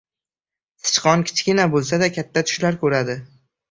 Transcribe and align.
•Sichqon 0.85 1.23
kichkina 1.29 1.69
bo‘lsa-da 1.77 2.11
katta 2.19 2.47
tushlar 2.53 2.85
ko‘radi. 2.85 3.25